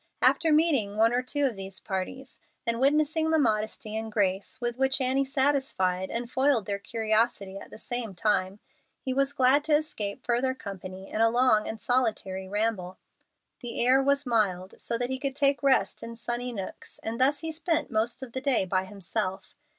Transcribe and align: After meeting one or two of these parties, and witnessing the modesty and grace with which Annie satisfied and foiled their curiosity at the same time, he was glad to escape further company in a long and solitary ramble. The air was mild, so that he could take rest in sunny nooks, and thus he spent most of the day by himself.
After 0.23 0.51
meeting 0.51 0.97
one 0.97 1.13
or 1.13 1.21
two 1.21 1.45
of 1.45 1.55
these 1.55 1.79
parties, 1.79 2.39
and 2.65 2.79
witnessing 2.79 3.29
the 3.29 3.37
modesty 3.37 3.95
and 3.95 4.11
grace 4.11 4.59
with 4.59 4.77
which 4.79 4.99
Annie 4.99 5.23
satisfied 5.23 6.09
and 6.09 6.27
foiled 6.27 6.65
their 6.65 6.79
curiosity 6.79 7.57
at 7.59 7.69
the 7.69 7.77
same 7.77 8.15
time, 8.15 8.59
he 8.99 9.13
was 9.13 9.31
glad 9.31 9.63
to 9.65 9.75
escape 9.75 10.25
further 10.25 10.55
company 10.55 11.07
in 11.11 11.21
a 11.21 11.29
long 11.29 11.67
and 11.67 11.79
solitary 11.79 12.47
ramble. 12.49 12.97
The 13.59 13.85
air 13.85 14.01
was 14.01 14.25
mild, 14.25 14.81
so 14.81 14.97
that 14.97 15.11
he 15.11 15.19
could 15.19 15.35
take 15.35 15.61
rest 15.61 16.01
in 16.01 16.15
sunny 16.15 16.51
nooks, 16.51 16.97
and 17.03 17.21
thus 17.21 17.41
he 17.41 17.51
spent 17.51 17.91
most 17.91 18.23
of 18.23 18.31
the 18.33 18.41
day 18.41 18.65
by 18.65 18.85
himself. 18.85 19.53